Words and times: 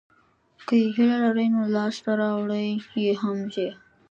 که 0.67 0.73
یې 0.83 0.87
هیله 0.95 1.17
لرئ 1.23 1.47
نو 1.55 1.61
لاسته 1.75 2.09
راوړلای 2.21 2.69
یې 3.03 3.11
هم 3.21 3.37
شئ. 3.53 3.69